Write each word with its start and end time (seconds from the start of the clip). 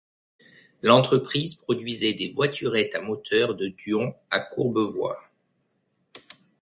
L'entreprise 0.81 1.53
produisait 1.53 2.13
des 2.15 2.31
voiturettes 2.31 2.95
à 2.95 3.01
moteur 3.01 3.53
De 3.53 3.67
Dion 3.67 4.15
à 4.31 4.39
Courbevoie. 4.39 5.15